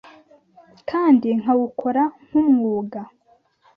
kandi 0.89 1.27
nkawukora 1.39 2.03
nk’umwuga. 2.25 2.99